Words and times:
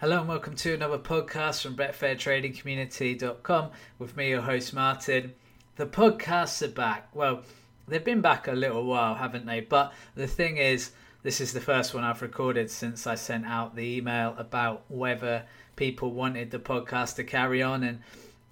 Hello 0.00 0.20
and 0.20 0.28
welcome 0.28 0.54
to 0.54 0.74
another 0.74 0.96
podcast 0.96 1.60
from 1.60 1.74
BetfairTradingCommunity.com 1.74 3.70
with 3.98 4.16
me, 4.16 4.28
your 4.28 4.42
host 4.42 4.72
Martin. 4.72 5.34
The 5.74 5.86
podcasts 5.86 6.62
are 6.62 6.70
back. 6.70 7.08
Well, 7.16 7.42
they've 7.88 8.04
been 8.04 8.20
back 8.20 8.46
a 8.46 8.52
little 8.52 8.84
while, 8.84 9.16
haven't 9.16 9.46
they? 9.46 9.58
But 9.58 9.92
the 10.14 10.28
thing 10.28 10.56
is, 10.58 10.92
this 11.24 11.40
is 11.40 11.52
the 11.52 11.60
first 11.60 11.94
one 11.94 12.04
I've 12.04 12.22
recorded 12.22 12.70
since 12.70 13.08
I 13.08 13.16
sent 13.16 13.44
out 13.44 13.74
the 13.74 13.96
email 13.96 14.36
about 14.38 14.84
whether 14.86 15.42
people 15.74 16.12
wanted 16.12 16.52
the 16.52 16.60
podcast 16.60 17.16
to 17.16 17.24
carry 17.24 17.60
on. 17.60 17.82
And 17.82 17.98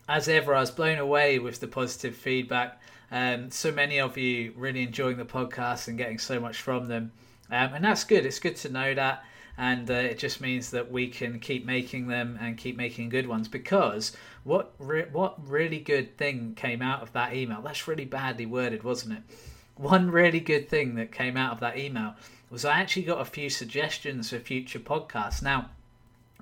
as 0.09 0.27
ever, 0.27 0.53
I 0.53 0.63
was 0.63 0.73
blown 0.73 0.99
away 0.99 1.39
with 1.39 1.61
the 1.61 1.69
positive 1.69 2.17
feedback. 2.17 2.83
Um, 3.13 3.53
so 3.53 3.71
many 3.71 4.01
of 4.01 4.19
you 4.19 4.53
really 4.57 4.83
enjoying 4.83 5.17
the 5.17 5.25
podcast 5.25 5.87
and 5.87 5.97
getting 5.97 6.19
so 6.19 6.41
much 6.41 6.57
from 6.57 6.89
them. 6.89 7.13
Um, 7.53 7.75
and 7.75 7.85
that's 7.85 8.03
good. 8.03 8.27
It's 8.27 8.41
good 8.41 8.57
to 8.57 8.69
know 8.69 8.95
that 8.95 9.23
and 9.59 9.91
uh, 9.91 9.95
it 9.95 10.18
just 10.18 10.41
means 10.41 10.70
that 10.70 10.91
we 10.91 11.09
can 11.09 11.41
keep 11.41 11.64
making 11.64 12.09
them 12.09 12.38
and 12.41 12.59
keep 12.59 12.77
making 12.77 13.09
good 13.09 13.27
ones. 13.27 13.48
Because 13.48 14.12
what 14.45 14.73
re- 14.78 15.06
what 15.10 15.34
really 15.48 15.78
good 15.78 16.16
thing 16.19 16.55
came 16.55 16.83
out 16.83 17.02
of 17.02 17.12
that 17.12 17.34
email 17.34 17.62
that's 17.62 17.88
really 17.88 18.05
badly 18.05 18.47
worded 18.47 18.83
wasn't 18.83 19.19
it? 19.19 19.23
One 19.77 20.11
really 20.11 20.41
good 20.41 20.69
thing 20.69 20.95
that 20.97 21.12
came 21.12 21.37
out 21.37 21.52
of 21.52 21.61
that 21.61 21.78
email 21.78 22.14
was 22.50 22.64
I 22.64 22.80
actually 22.80 23.02
got 23.02 23.20
a 23.20 23.24
few 23.24 23.50
suggestions 23.50 24.30
for 24.30 24.38
future 24.38 24.78
podcasts. 24.78 25.42
Now 25.42 25.70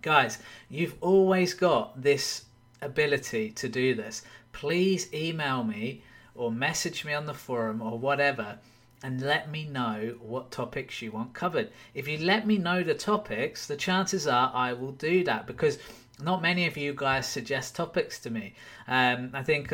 guys 0.03 0.39
you've 0.69 0.97
always 1.01 1.55
got 1.55 2.03
this 2.03 2.45
ability 2.83 3.51
to 3.53 3.69
do 3.69 3.95
this. 3.95 4.23
Please 4.53 5.13
email 5.13 5.65
me 5.65 6.03
or 6.35 6.51
message 6.51 7.05
me 7.05 7.13
on 7.13 7.27
the 7.27 7.35
forum 7.35 7.81
or 7.81 7.99
whatever 7.99 8.59
and 9.05 9.21
let 9.21 9.51
me 9.51 9.67
know 9.67 10.15
what 10.23 10.51
topics 10.51 11.03
you 11.03 11.13
want 11.13 11.35
covered. 11.35 11.71
If 11.93 12.09
you 12.09 12.17
let 12.19 12.47
me 12.47 12.57
know 12.57 12.83
the 12.83 12.95
topics, 12.95 13.67
the 13.67 13.77
chances 13.77 14.27
are 14.27 14.51
I 14.55 14.73
will 14.73 14.93
do 14.93 15.23
that 15.25 15.47
because 15.47 15.79
not 16.23 16.41
many 16.41 16.67
of 16.67 16.79
you 16.79 16.95
guys 16.97 17.27
suggest 17.27 17.77
topics 17.77 18.19
to 18.21 18.31
me. 18.31 18.55
Um, 18.89 19.31
I 19.35 19.43
think 19.43 19.69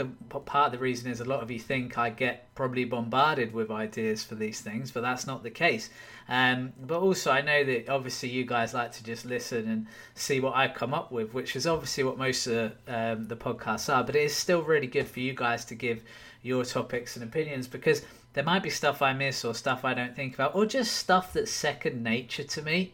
part 0.47 0.67
of 0.67 0.73
the 0.73 0.79
reason 0.79 1.11
is 1.13 1.21
a 1.21 1.25
lot 1.25 1.45
of 1.45 1.51
you 1.51 1.61
think 1.61 1.97
I 1.97 2.11
get 2.11 2.53
probably 2.57 2.85
bombarded 2.85 3.53
with 3.53 3.71
ideas 3.71 4.25
for 4.25 4.35
these 4.35 4.61
things, 4.61 4.91
but 4.91 5.03
that's 5.03 5.29
not 5.29 5.45
the 5.45 5.51
case. 5.51 5.91
Um, 6.29 6.73
but 6.85 6.99
also, 6.99 7.31
I 7.31 7.41
know 7.41 7.63
that 7.63 7.89
obviously 7.89 8.31
you 8.31 8.45
guys 8.45 8.75
like 8.75 8.91
to 8.93 9.05
just 9.05 9.25
listen 9.25 9.69
and 9.69 9.87
see 10.15 10.41
what 10.41 10.57
I 10.57 10.67
come 10.67 10.93
up 10.93 11.13
with, 11.13 11.35
which 11.35 11.55
is 11.55 11.69
obviously 11.69 12.03
what 12.03 12.19
most 12.19 12.49
of 12.49 12.73
um, 12.89 13.29
the 13.29 13.37
podcasts 13.37 13.95
are. 13.95 14.03
But 14.03 14.17
it 14.17 14.23
is 14.23 14.35
still 14.35 14.63
really 14.63 14.89
good 14.89 15.07
for 15.07 15.21
you 15.21 15.35
guys 15.35 15.65
to 15.67 15.77
give 15.77 16.03
your 16.43 16.65
topics 16.65 17.17
and 17.17 17.25
opinions 17.25 17.69
because 17.69 18.03
there 18.33 18.45
might 18.45 18.63
be 18.63 18.71
stuff 18.71 19.03
I 19.03 19.13
miss 19.13 19.45
or 19.45 19.55
stuff 19.55 19.85
I 19.85 19.95
don't 19.95 20.15
think 20.15 20.35
about, 20.35 20.55
or 20.55 20.65
just 20.67 20.97
stuff 20.97 21.33
that's 21.33 21.51
second 21.51 22.03
nature 22.03 22.45
to 22.45 22.63
me 22.63 22.93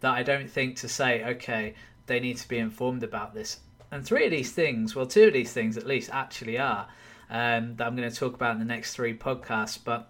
that 0.00 0.12
I 0.12 0.22
don't 0.22 0.48
think 0.48 0.76
to 0.76 0.88
say, 0.88 1.24
okay, 1.24 1.74
they 2.06 2.20
need 2.20 2.36
to 2.36 2.48
be 2.48 2.58
informed 2.58 3.02
about 3.02 3.34
this. 3.34 3.58
And 3.90 4.04
three 4.04 4.24
of 4.24 4.30
these 4.30 4.52
things, 4.52 4.94
well, 4.94 5.06
two 5.06 5.24
of 5.24 5.32
these 5.32 5.52
things 5.52 5.76
at 5.76 5.86
least, 5.86 6.10
actually 6.12 6.58
are 6.58 6.88
um, 7.30 7.74
that 7.76 7.86
I'm 7.86 7.96
going 7.96 8.08
to 8.08 8.14
talk 8.14 8.34
about 8.34 8.52
in 8.52 8.58
the 8.60 8.64
next 8.64 8.94
three 8.94 9.16
podcasts. 9.16 9.78
But 9.82 10.08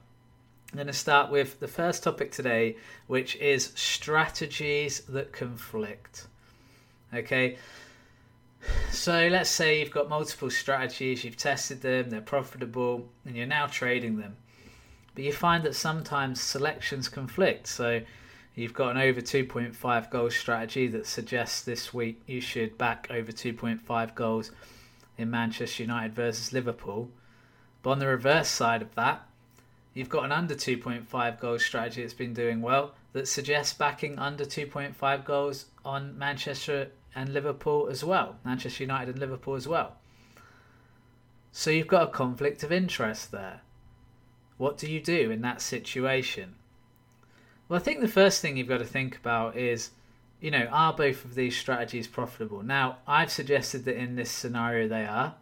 I'm 0.73 0.77
going 0.77 0.87
to 0.89 0.93
start 0.93 1.31
with 1.31 1.61
the 1.61 1.69
first 1.69 2.03
topic 2.03 2.31
today, 2.31 2.77
which 3.07 3.37
is 3.37 3.73
strategies 3.75 5.01
that 5.09 5.33
conflict. 5.33 6.27
Okay. 7.15 7.57
So 8.91 9.29
let's 9.31 9.49
say 9.49 9.81
you've 9.81 9.93
got 9.93 10.11
multiple 10.11 10.51
strategies, 10.51 11.25
you've 11.25 11.37
tested 11.37 11.81
them, 11.81 12.11
they're 12.11 12.21
profitable, 12.21 13.09
and 13.25 13.35
you're 13.37 13.47
now 13.47 13.67
trading 13.67 14.19
them 14.19 14.37
but 15.19 15.25
you 15.25 15.33
find 15.33 15.65
that 15.65 15.75
sometimes 15.75 16.41
selections 16.41 17.09
conflict. 17.09 17.67
So 17.67 18.03
you've 18.55 18.73
got 18.73 18.95
an 18.95 19.03
over 19.03 19.21
2.5 19.21 20.11
goals 20.11 20.37
strategy 20.37 20.87
that 20.87 21.09
suggests 21.09 21.61
this 21.61 21.93
week 21.93 22.23
you 22.29 22.41
should 22.41 22.79
back 22.79 23.09
over 23.11 23.33
2.5 23.33 24.15
goals 24.15 24.53
in 25.17 25.29
Manchester 25.29 25.83
United 25.83 26.15
versus 26.15 26.53
Liverpool. 26.53 27.11
But 27.83 27.91
on 27.91 27.99
the 27.99 28.07
reverse 28.07 28.47
side 28.47 28.81
of 28.81 28.95
that, 28.95 29.27
you've 29.93 30.09
got 30.09 30.25
an 30.25 30.31
under 30.31 30.55
2.5 30.55 31.41
goals 31.41 31.65
strategy 31.65 32.03
that's 32.03 32.15
been 32.15 32.33
doing 32.33 32.63
well 32.63 32.95
that 33.13 33.27
suggests 33.27 33.75
backing 33.75 34.21
under 34.21 34.45
2.5 34.45 35.25
goals 35.25 35.67
on 35.85 36.17
Manchester 36.17 36.93
and 37.17 37.35
Liverpool 37.35 37.89
as 37.89 38.05
well, 38.05 38.37
Manchester 38.45 38.85
United 38.85 39.17
and 39.17 39.19
Liverpool 39.19 39.57
as 39.57 39.67
well. 39.67 39.97
So 41.51 41.73
you've 41.73 41.89
got 41.89 42.09
a 42.11 42.13
conflict 42.13 42.63
of 42.63 42.71
interest 42.71 43.33
there. 43.33 43.63
What 44.59 44.77
do 44.77 44.91
you 44.91 45.01
do 45.01 45.31
in 45.31 45.41
that 45.43 45.63
situation? 45.63 46.57
Well, 47.69 47.81
I 47.81 47.83
think 47.83 48.01
the 48.01 48.09
first 48.09 48.43
thing 48.43 48.57
you've 48.57 48.69
got 48.69 48.79
to 48.79 48.85
think 48.85 49.17
about 49.17 49.57
is, 49.57 49.91
you 50.41 50.51
know, 50.51 50.67
are 50.71 50.93
both 50.93 51.25
of 51.25 51.35
these 51.35 51.57
strategies 51.57 52.07
profitable? 52.07 52.63
Now, 52.63 52.99
I've 53.07 53.31
suggested 53.31 53.85
that 53.87 53.97
in 53.97 54.17
this 54.17 54.31
scenario 54.31 54.89
they 54.89 55.07
are. 55.07 55.35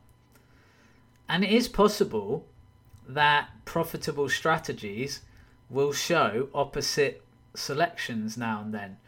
And 1.28 1.42
it 1.42 1.50
is 1.50 1.68
possible 1.68 2.46
that 3.08 3.48
profitable 3.64 4.28
strategies 4.28 5.22
will 5.68 5.92
show 5.92 6.48
opposite 6.54 7.22
selections 7.54 8.36
now 8.36 8.60
and 8.60 8.72
then 8.72 8.98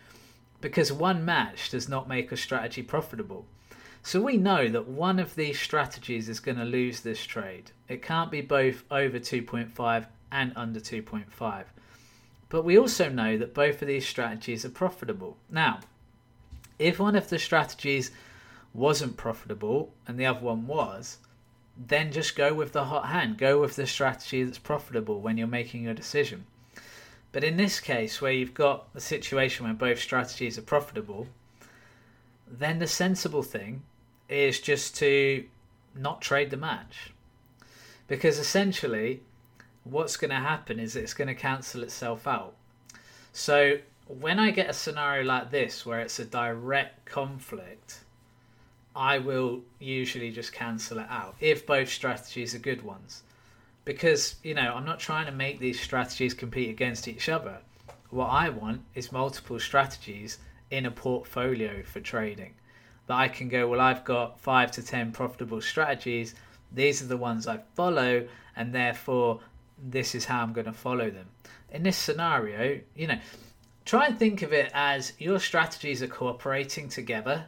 because 0.61 0.93
one 0.93 1.25
match 1.25 1.71
does 1.71 1.89
not 1.89 2.09
make 2.09 2.33
a 2.33 2.37
strategy 2.37 2.83
profitable. 2.83 3.47
So 4.03 4.21
we 4.21 4.37
know 4.37 4.69
that 4.69 4.89
one 4.89 5.19
of 5.19 5.35
these 5.35 5.59
strategies 5.59 6.29
is 6.29 6.41
going 6.41 6.59
to 6.59 6.65
lose 6.65 7.01
this 7.01 7.25
trade. 7.25 7.73
It 7.89 8.03
can't 8.03 8.31
be 8.31 8.41
both 8.41 8.85
over 8.91 9.19
2.5 9.19 10.07
and 10.33 10.53
under 10.57 10.81
2.5. 10.81 11.65
But 12.49 12.65
we 12.65 12.79
also 12.79 13.09
know 13.09 13.37
that 13.37 13.55
both 13.55 13.83
of 13.83 13.89
these 13.89 14.07
strategies 14.07 14.65
are 14.65 14.71
profitable. 14.71 15.37
Now, 15.51 15.81
if 16.79 16.99
one 16.99 17.17
of 17.17 17.29
the 17.29 17.39
strategies 17.39 18.11
wasn't 18.73 19.17
profitable 19.17 19.93
and 20.07 20.19
the 20.19 20.27
other 20.27 20.41
one 20.41 20.67
was, 20.67 21.19
then 21.77 22.11
just 22.13 22.37
go 22.37 22.55
with 22.55 22.73
the 22.73 22.85
hot 22.85 23.07
hand. 23.07 23.39
Go 23.39 23.61
with 23.61 23.77
the 23.77 23.87
strategy 23.87 24.43
that's 24.43 24.59
profitable 24.59 25.21
when 25.21 25.37
you're 25.37 25.47
making 25.47 25.85
your 25.85 25.95
decision. 25.95 26.47
But 27.31 27.45
in 27.45 27.57
this 27.57 27.79
case, 27.79 28.21
where 28.21 28.33
you've 28.33 28.55
got 28.55 28.89
a 28.95 29.01
situation 29.01 29.67
where 29.67 29.75
both 29.75 30.01
strategies 30.01 30.59
are 30.59 30.63
profitable, 30.63 31.29
then 32.51 32.79
the 32.79 32.87
sensible 32.87 33.43
thing 33.43 33.83
is 34.29 34.61
just 34.61 34.97
to 34.97 35.45
not 35.95 36.21
trade 36.21 36.51
the 36.51 36.57
match. 36.57 37.13
Because 38.07 38.39
essentially, 38.39 39.21
what's 39.85 40.17
going 40.17 40.31
to 40.31 40.37
happen 40.37 40.79
is 40.79 40.97
it's 40.97 41.15
going 41.15 41.29
to 41.29 41.35
cancel 41.35 41.83
itself 41.83 42.27
out. 42.27 42.55
So, 43.33 43.79
when 44.07 44.39
I 44.39 44.51
get 44.51 44.71
a 44.71 44.73
scenario 44.73 45.25
like 45.25 45.51
this 45.51 45.85
where 45.85 46.01
it's 46.01 46.19
a 46.19 46.25
direct 46.25 47.05
conflict, 47.05 48.01
I 48.97 49.19
will 49.19 49.61
usually 49.79 50.31
just 50.31 50.53
cancel 50.53 50.99
it 50.99 51.07
out 51.11 51.37
if 51.41 51.67
both 51.67 51.89
strategies 51.89 52.55
are 52.55 52.59
good 52.59 52.83
ones. 52.83 53.23
Because, 53.85 54.37
you 54.43 54.55
know, 54.55 54.75
I'm 54.75 54.85
not 54.85 54.99
trying 54.99 55.27
to 55.27 55.33
make 55.33 55.61
these 55.61 55.81
strategies 55.81 56.35
compete 56.35 56.71
against 56.71 57.07
each 57.07 57.29
other. 57.29 57.59
What 58.11 58.27
I 58.27 58.49
want 58.49 58.83
is 58.95 59.13
multiple 59.13 59.61
strategies 59.61 60.39
in 60.71 60.87
a 60.87 60.91
portfolio 60.91 61.83
for 61.83 62.01
trading 62.01 62.55
that 63.07 63.17
I 63.17 63.29
can 63.29 63.49
go, 63.49 63.69
well, 63.69 63.81
I've 63.81 64.05
got 64.05 64.39
five 64.39 64.71
to 64.73 64.83
ten 64.83 65.13
profitable 65.13 65.61
strategies. 65.61 66.35
These 66.73 67.03
are 67.03 67.07
the 67.07 67.17
ones 67.17 67.47
I 67.47 67.61
follow, 67.75 68.29
and 68.55 68.75
therefore, 68.75 69.41
this 69.83 70.15
is 70.15 70.27
how 70.27 70.43
I'm 70.43 70.53
going 70.53 70.67
to 70.67 70.73
follow 70.73 71.11
them. 71.11 71.27
In 71.71 71.83
this 71.83 71.97
scenario, 71.97 72.81
you 72.95 73.07
know, 73.07 73.19
try 73.85 74.07
and 74.07 74.19
think 74.19 74.43
of 74.43 74.53
it 74.53 74.71
as 74.75 75.15
your 75.19 75.39
strategies 75.39 76.03
are 76.03 76.09
cooperating 76.09 76.89
together, 76.89 77.47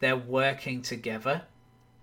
they're 0.00 0.16
working 0.16 0.80
together. 0.80 1.42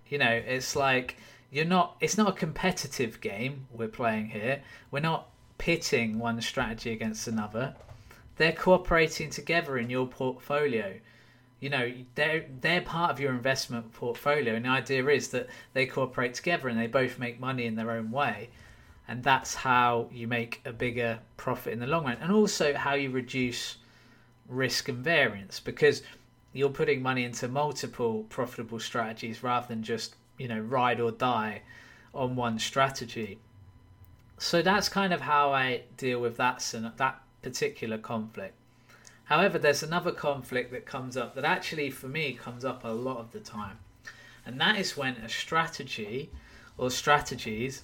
You 0.08 0.18
know, 0.18 0.30
it's 0.30 0.76
like 0.76 1.16
you're 1.50 1.64
not, 1.64 1.96
it's 2.00 2.16
not 2.16 2.28
a 2.28 2.32
competitive 2.32 3.20
game 3.20 3.66
we're 3.72 3.88
playing 3.88 4.30
here. 4.30 4.62
We're 4.90 5.00
not 5.00 5.28
pitting 5.58 6.18
one 6.18 6.40
strategy 6.40 6.92
against 6.92 7.26
another. 7.26 7.74
They're 8.36 8.52
cooperating 8.52 9.30
together 9.30 9.78
in 9.78 9.90
your 9.90 10.06
portfolio. 10.06 10.98
You 11.60 11.70
know 11.70 11.92
they're 12.14 12.44
they're 12.60 12.80
part 12.82 13.10
of 13.10 13.20
your 13.20 13.32
investment 13.32 13.92
portfolio. 13.92 14.54
And 14.54 14.64
the 14.64 14.70
idea 14.70 15.06
is 15.08 15.28
that 15.28 15.48
they 15.72 15.86
cooperate 15.86 16.34
together 16.34 16.68
and 16.68 16.78
they 16.78 16.86
both 16.86 17.18
make 17.18 17.40
money 17.40 17.64
in 17.64 17.76
their 17.76 17.90
own 17.90 18.10
way. 18.10 18.50
And 19.06 19.22
that's 19.22 19.54
how 19.54 20.08
you 20.12 20.26
make 20.26 20.62
a 20.64 20.72
bigger 20.72 21.20
profit 21.36 21.74
in 21.74 21.78
the 21.78 21.86
long 21.86 22.04
run. 22.04 22.16
And 22.20 22.32
also 22.32 22.74
how 22.74 22.94
you 22.94 23.10
reduce 23.10 23.76
risk 24.48 24.88
and 24.88 24.98
variance 24.98 25.60
because 25.60 26.02
you're 26.52 26.70
putting 26.70 27.02
money 27.02 27.24
into 27.24 27.48
multiple 27.48 28.24
profitable 28.28 28.78
strategies 28.78 29.42
rather 29.42 29.66
than 29.66 29.82
just 29.82 30.16
you 30.38 30.48
know 30.48 30.58
ride 30.58 31.00
or 31.00 31.10
die 31.10 31.62
on 32.14 32.36
one 32.36 32.58
strategy. 32.58 33.38
So 34.38 34.62
that's 34.62 34.88
kind 34.88 35.12
of 35.12 35.20
how 35.20 35.52
i 35.52 35.82
deal 35.96 36.20
with 36.20 36.36
that 36.36 36.58
that 36.98 37.23
particular 37.44 37.98
conflict 37.98 38.54
However, 39.24 39.58
there's 39.58 39.82
another 39.82 40.12
conflict 40.12 40.70
that 40.72 40.84
comes 40.84 41.16
up 41.16 41.34
that 41.34 41.44
actually, 41.44 41.90
for 41.90 42.08
me, 42.08 42.34
comes 42.34 42.64
up 42.64 42.84
a 42.84 42.88
lot 42.88 43.18
of 43.18 43.32
the 43.32 43.40
time. 43.40 43.78
And 44.44 44.60
that 44.60 44.78
is 44.78 44.96
when 44.96 45.16
a 45.16 45.28
strategy 45.30 46.30
or 46.76 46.90
strategies 46.90 47.82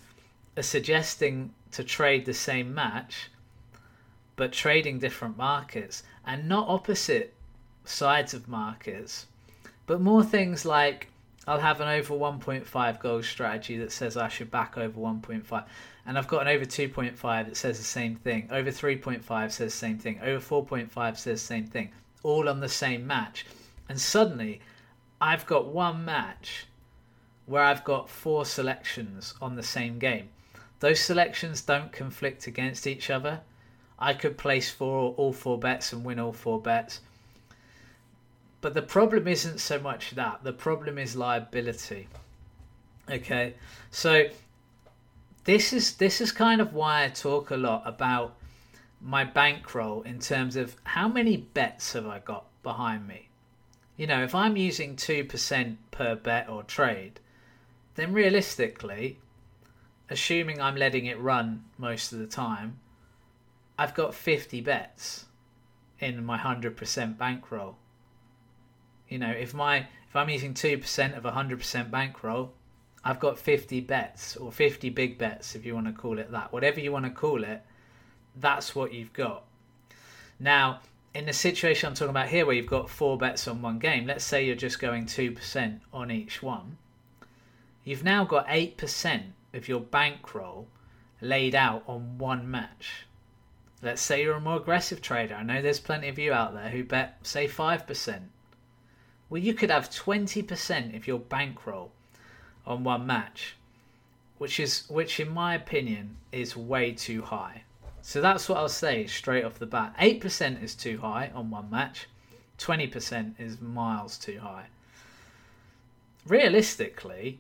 are 0.57 0.63
suggesting 0.63 1.55
to 1.73 1.83
trade 1.83 2.27
the 2.27 2.35
same 2.35 2.75
match, 2.75 3.31
but 4.37 4.53
trading 4.53 4.99
different 4.99 5.39
markets 5.39 6.03
and 6.27 6.47
not 6.47 6.69
opposite 6.69 7.33
sides 7.85 8.35
of 8.35 8.47
markets, 8.49 9.27
but 9.87 10.01
more 10.01 10.23
things 10.23 10.67
like 10.67 11.10
I'll 11.51 11.59
have 11.59 11.81
an 11.81 11.89
over 11.89 12.15
1.5 12.15 13.01
goal 13.01 13.25
strategy 13.25 13.77
that 13.79 13.91
says 13.91 14.17
I 14.17 14.29
should 14.29 14.53
back 14.53 14.79
over 14.79 15.01
1.5. 15.01 15.65
And 16.07 16.17
I've 16.17 16.29
got 16.29 16.43
an 16.43 16.49
over 16.49 16.65
2.5 16.65 17.19
that 17.21 17.57
says 17.57 17.77
the 17.77 17.83
same 17.83 18.15
thing. 18.15 18.47
Over 18.53 18.71
3.5 18.71 19.51
says 19.51 19.75
same 19.75 19.99
thing. 19.99 20.21
Over 20.23 20.39
4.5 20.39 21.17
says 21.17 21.43
same 21.43 21.67
thing. 21.67 21.91
All 22.23 22.49
on 22.49 22.61
the 22.61 22.69
same 22.69 23.05
match. 23.05 23.47
And 23.89 24.01
suddenly, 24.01 24.61
I've 25.21 25.45
got 25.45 25.67
one 25.67 26.05
match 26.05 26.67
where 27.47 27.65
I've 27.65 27.83
got 27.83 28.09
four 28.09 28.45
selections 28.45 29.35
on 29.43 29.57
the 29.57 29.65
same 29.65 29.99
game. 29.99 30.29
Those 30.79 31.01
selections 31.01 31.63
don't 31.63 31.91
conflict 31.91 32.47
against 32.47 32.87
each 32.87 33.11
other. 33.11 33.41
I 33.99 34.15
could 34.15 34.39
place 34.39 34.71
four, 34.71 35.15
all 35.17 35.33
four 35.33 35.59
bets 35.59 35.93
and 35.93 36.05
win 36.05 36.21
all 36.21 36.33
four 36.33 36.63
bets. 36.63 37.01
But 38.61 38.75
the 38.75 38.83
problem 38.83 39.27
isn't 39.27 39.59
so 39.59 39.79
much 39.79 40.11
that. 40.13 40.45
The 40.45 40.53
problem 40.53 40.99
is 40.99 41.17
liability. 41.17 42.09
Okay, 43.11 43.55
so 43.91 44.27
this 45.45 45.73
is 45.73 45.95
this 45.95 46.21
is 46.21 46.31
kind 46.31 46.61
of 46.61 46.75
why 46.75 47.05
I 47.05 47.09
talk 47.09 47.51
a 47.51 47.57
lot 47.57 47.83
about 47.87 48.37
my 49.01 49.25
bankroll 49.25 50.03
in 50.03 50.19
terms 50.19 50.57
of 50.57 50.77
how 50.85 51.09
many 51.09 51.37
bets 51.39 51.95
have 51.95 52.07
I 52.07 52.19
got 52.19 52.45
behind 52.63 53.09
me. 53.09 53.29
You 53.97 54.07
know, 54.07 54.23
if 54.23 54.35
I'm 54.35 54.57
using 54.57 54.95
two 54.95 55.25
percent 55.25 55.79
per 55.91 56.15
bet 56.15 56.49
or 56.49 56.63
trade, 56.63 57.21
then 57.95 58.13
realistically, 58.13 59.19
assuming 60.11 60.61
I'm 60.61 60.77
letting 60.77 61.07
it 61.07 61.19
run 61.19 61.65
most 61.79 62.13
of 62.13 62.19
the 62.19 62.27
time, 62.27 62.79
I've 63.79 63.95
got 63.95 64.15
50 64.15 64.61
bets 64.61 65.25
in 65.99 66.25
my 66.25 66.39
100% 66.39 67.17
bankroll. 67.17 67.77
You 69.11 69.19
know, 69.19 69.31
if 69.31 69.53
my 69.53 69.79
if 69.79 70.15
I'm 70.15 70.31
using 70.31 70.55
two 70.55 70.79
percent 70.79 71.15
of 71.15 71.27
a 71.27 71.33
hundred 71.33 71.59
percent 71.59 71.91
bankroll, 71.91 72.53
I've 73.05 73.19
got 73.19 73.39
fifty 73.39 73.81
bets 73.81 74.37
or 74.37 74.53
fifty 74.53 74.89
big 74.89 75.19
bets, 75.19 75.57
if 75.57 75.67
you 75.67 75.75
want 75.75 75.89
to 75.89 75.93
call 75.93 76.21
it 76.21 76.31
that. 76.31 76.53
Whatever 76.53 76.79
you 76.79 76.93
want 76.93 77.07
to 77.07 77.11
call 77.11 77.43
it, 77.43 77.61
that's 78.37 78.75
what 78.75 78.95
you've 78.95 79.13
got. 79.13 79.43
Now, 80.39 80.81
in 81.13 81.27
the 81.27 81.33
situation 81.33 81.89
I'm 81.89 81.95
talking 81.95 82.11
about 82.11 82.29
here, 82.29 82.47
where 82.47 82.55
you've 82.55 82.67
got 82.67 82.89
four 82.89 83.19
bets 83.19 83.49
on 83.49 83.61
one 83.61 83.81
game, 83.81 84.07
let's 84.07 84.25
say 84.25 84.47
you're 84.47 84.55
just 84.55 84.79
going 84.79 85.07
two 85.07 85.33
percent 85.33 85.83
on 85.93 86.13
each 86.13 86.41
one. 86.41 86.79
You've 87.83 88.05
now 88.05 88.25
got 88.25 88.47
eight 88.49 88.77
percent 88.77 89.33
of 89.53 89.67
your 89.67 89.81
bankroll 89.81 90.69
laid 91.21 91.57
out 91.57 91.83
on 91.89 92.17
one 92.17 92.49
match. 92.49 93.07
Let's 93.83 94.03
say 94.03 94.23
you're 94.23 94.37
a 94.37 94.41
more 94.41 94.59
aggressive 94.59 95.03
trader. 95.03 95.35
I 95.35 95.43
know 95.43 95.61
there's 95.61 95.81
plenty 95.81 96.09
of 96.09 96.19
you 96.19 96.33
out 96.33 96.55
there 96.55 96.69
who 96.69 96.85
bet, 96.85 97.19
say, 97.23 97.49
5% 97.49 98.21
well, 99.31 99.41
you 99.41 99.55
could 99.55 99.71
have 99.71 99.89
20% 99.89 100.97
of 100.97 101.07
your 101.07 101.21
bankroll 101.21 101.93
on 102.67 102.83
one 102.83 103.07
match, 103.07 103.55
which 104.39 104.59
is 104.59 104.85
which 104.89 105.21
in 105.21 105.33
my 105.33 105.55
opinion 105.55 106.17
is 106.33 106.57
way 106.57 106.93
too 106.93 107.23
high. 107.23 107.63
So 108.03 108.21
that's 108.21 108.49
what 108.49 108.59
I'll 108.59 108.69
say 108.69 109.07
straight 109.07 109.45
off 109.45 109.59
the 109.59 109.67
bat. 109.67 109.95
8% 109.99 110.63
is 110.63 110.75
too 110.75 110.99
high 110.99 111.31
on 111.35 111.51
one 111.51 111.71
match. 111.71 112.09
20% 112.59 113.35
is 113.39 113.61
miles 113.61 114.19
too 114.19 114.41
high. 114.41 114.67
Realistically, 116.27 117.39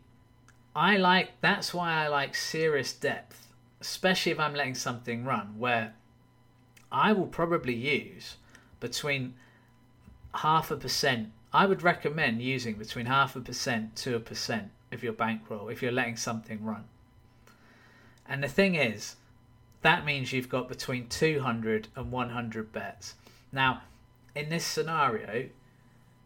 I 0.74 0.96
like 0.96 1.30
that's 1.40 1.74
why 1.74 1.92
I 1.92 2.08
like 2.08 2.34
serious 2.36 2.92
depth, 2.92 3.48
especially 3.80 4.32
if 4.32 4.38
I'm 4.38 4.54
letting 4.54 4.76
something 4.76 5.24
run 5.24 5.58
where 5.58 5.94
I 6.92 7.12
will 7.12 7.26
probably 7.26 7.74
use 7.74 8.36
between 8.78 9.34
half 10.34 10.70
a 10.70 10.76
percent 10.76 11.32
I 11.52 11.66
would 11.66 11.82
recommend 11.82 12.42
using 12.42 12.74
between 12.74 13.06
half 13.06 13.34
a 13.34 13.40
percent 13.40 13.96
to 13.96 14.14
a 14.14 14.20
percent 14.20 14.70
of 14.92 15.02
your 15.02 15.12
bankroll 15.12 15.68
if 15.68 15.82
you're 15.82 15.90
letting 15.90 16.16
something 16.16 16.64
run. 16.64 16.84
And 18.26 18.42
the 18.42 18.48
thing 18.48 18.76
is, 18.76 19.16
that 19.82 20.04
means 20.04 20.32
you've 20.32 20.48
got 20.48 20.68
between 20.68 21.08
200 21.08 21.88
and 21.96 22.12
100 22.12 22.72
bets. 22.72 23.14
Now, 23.50 23.82
in 24.36 24.48
this 24.48 24.64
scenario, 24.64 25.48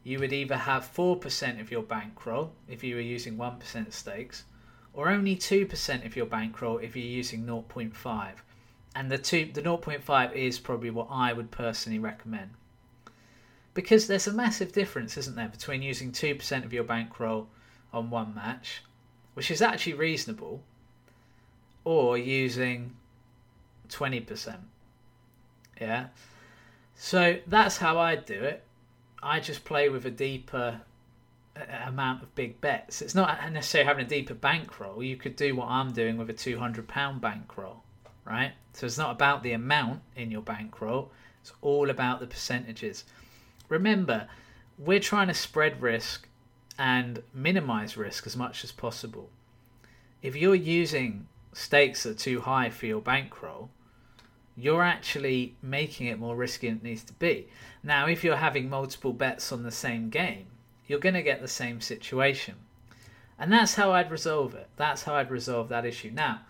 you 0.02 0.18
would 0.18 0.32
either 0.32 0.58
have 0.58 0.92
4% 0.94 1.60
of 1.60 1.70
your 1.70 1.82
bankroll 1.82 2.52
if 2.68 2.84
you 2.84 2.96
were 2.96 3.00
using 3.00 3.38
1% 3.38 3.92
stakes, 3.92 4.44
or 4.92 5.08
only 5.08 5.36
2% 5.36 6.04
of 6.04 6.16
your 6.16 6.26
bankroll 6.26 6.76
if 6.78 6.94
you're 6.94 7.06
using 7.06 7.46
0.5. 7.46 8.32
And 8.94 9.10
the 9.10 9.18
two 9.18 9.50
the 9.52 9.62
0.5 9.62 10.32
is 10.34 10.58
probably 10.58 10.90
what 10.90 11.08
I 11.10 11.32
would 11.32 11.50
personally 11.50 11.98
recommend 11.98 12.50
because 13.74 14.06
there's 14.06 14.28
a 14.28 14.32
massive 14.32 14.72
difference, 14.72 15.16
isn't 15.18 15.34
there, 15.34 15.48
between 15.48 15.82
using 15.82 16.12
2% 16.12 16.64
of 16.64 16.72
your 16.72 16.84
bankroll 16.84 17.48
on 17.92 18.08
one 18.08 18.34
match, 18.34 18.82
which 19.34 19.50
is 19.50 19.60
actually 19.60 19.94
reasonable, 19.94 20.62
or 21.84 22.16
using 22.16 22.94
20%. 23.88 24.56
Yeah. 25.80 26.06
So 26.94 27.38
that's 27.48 27.78
how 27.78 27.98
I 27.98 28.14
do 28.14 28.42
it. 28.44 28.62
I 29.20 29.40
just 29.40 29.64
play 29.64 29.88
with 29.88 30.06
a 30.06 30.10
deeper 30.10 30.80
uh, 31.56 31.60
amount 31.86 32.22
of 32.22 32.34
big 32.36 32.60
bets. 32.60 33.02
It's 33.02 33.14
not 33.14 33.52
necessarily 33.52 33.88
having 33.88 34.06
a 34.06 34.08
deeper 34.08 34.34
bankroll. 34.34 35.02
You 35.02 35.16
could 35.16 35.34
do 35.34 35.56
what 35.56 35.68
I'm 35.68 35.92
doing 35.92 36.16
with 36.16 36.30
a 36.30 36.34
£200 36.34 37.20
bankroll, 37.20 37.82
right? 38.24 38.52
So 38.72 38.86
it's 38.86 38.98
not 38.98 39.10
about 39.10 39.42
the 39.42 39.52
amount 39.52 40.02
in 40.14 40.30
your 40.30 40.42
bankroll, 40.42 41.10
it's 41.40 41.52
all 41.60 41.90
about 41.90 42.20
the 42.20 42.26
percentages 42.26 43.04
remember, 43.68 44.28
we're 44.78 45.00
trying 45.00 45.28
to 45.28 45.34
spread 45.34 45.80
risk 45.80 46.28
and 46.78 47.22
minimize 47.32 47.96
risk 47.96 48.26
as 48.26 48.36
much 48.36 48.64
as 48.64 48.72
possible. 48.72 49.30
If 50.22 50.34
you're 50.36 50.54
using 50.54 51.28
stakes 51.52 52.02
that 52.02 52.10
are 52.10 52.14
too 52.14 52.40
high 52.40 52.70
for 52.70 52.86
your 52.86 53.00
bankroll, 53.00 53.70
you're 54.56 54.82
actually 54.82 55.56
making 55.62 56.06
it 56.06 56.18
more 56.18 56.36
risky 56.36 56.68
than 56.68 56.78
it 56.78 56.84
needs 56.84 57.04
to 57.04 57.12
be. 57.14 57.48
Now, 57.82 58.06
if 58.06 58.22
you're 58.24 58.36
having 58.36 58.68
multiple 58.68 59.12
bets 59.12 59.52
on 59.52 59.62
the 59.62 59.70
same 59.70 60.10
game, 60.10 60.46
you're 60.86 61.00
going 61.00 61.14
to 61.14 61.22
get 61.22 61.40
the 61.40 61.48
same 61.48 61.80
situation. 61.80 62.54
And 63.38 63.52
that's 63.52 63.74
how 63.74 63.92
I'd 63.92 64.10
resolve 64.10 64.54
it. 64.54 64.68
That's 64.76 65.02
how 65.02 65.14
I'd 65.14 65.30
resolve 65.30 65.68
that 65.68 65.84
issue. 65.84 66.10
Now, 66.12 66.42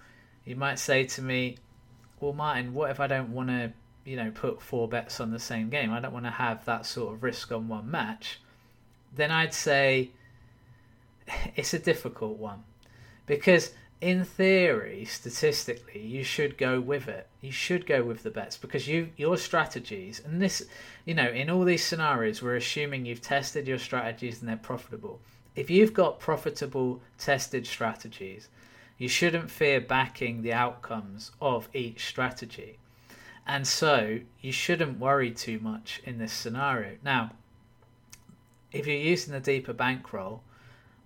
you 0.45 0.57
might 0.57 0.79
say 0.79 1.05
to 1.05 1.23
me, 1.23 1.57
well, 2.21 2.35
Martin, 2.35 2.75
what 2.75 2.91
if 2.91 3.01
I 3.01 3.07
don't 3.07 3.31
want 3.31 3.49
to 3.49 3.73
you 4.05 4.17
know, 4.17 4.31
put 4.31 4.61
four 4.61 4.89
bets 4.89 5.21
on 5.21 5.31
the 5.31 5.39
same 5.39 5.71
game. 5.71 5.93
I 5.93 6.01
don't 6.01 6.13
want 6.13 6.27
to 6.27 6.31
have 6.31 6.65
that 6.65 6.87
sort 6.87 7.15
of 7.15 7.23
risk 7.23 7.53
on 7.53 7.69
one 7.69 7.91
match. 7.91 8.41
Then 9.15 9.31
I'd 9.31 9.55
say 9.55 10.11
it's 11.57 11.75
a 11.75 11.79
difficult 11.79 12.39
one 12.39 12.65
because 13.27 13.73
in 14.01 14.25
theory, 14.25 15.07
statistically, 15.07 16.03
you 16.03 16.25
should 16.25 16.59
go 16.59 16.79
with 16.79 17.09
it. 17.09 17.27
You 17.41 17.51
should 17.51 17.87
go 17.87 18.03
with 18.03 18.23
the 18.23 18.31
bets 18.31 18.59
because 18.59 18.87
you 18.87 19.09
your 19.17 19.39
strategies 19.39 20.21
and 20.25 20.43
this, 20.43 20.63
you 21.07 21.15
know, 21.15 21.29
in 21.29 21.49
all 21.49 21.65
these 21.65 21.85
scenarios, 21.85 22.43
we're 22.43 22.57
assuming 22.57 23.07
you've 23.07 23.23
tested 23.23 23.67
your 23.67 23.79
strategies 23.79 24.41
and 24.41 24.49
they're 24.49 24.57
profitable. 24.57 25.21
If 25.57 25.71
you've 25.71 25.95
got 25.95 26.21
profitable 26.21 27.01
tested 27.17 27.67
strategies, 27.67 28.49
you 28.99 29.09
shouldn't 29.09 29.51
fear 29.51 29.81
backing 29.81 30.43
the 30.43 30.53
outcomes 30.53 31.31
of 31.41 31.69
each 31.73 32.07
strategy. 32.07 32.77
And 33.47 33.67
so 33.67 34.21
you 34.41 34.53
shouldn't 34.53 34.99
worry 34.99 35.31
too 35.31 35.59
much 35.59 36.01
in 36.05 36.19
this 36.19 36.33
scenario. 36.33 36.97
Now, 37.05 37.33
if 38.73 38.87
you're 38.87 38.97
using 38.97 39.33
the 39.33 39.41
deeper 39.41 39.73
bankroll, 39.73 40.43